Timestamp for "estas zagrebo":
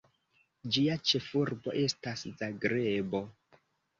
1.83-3.21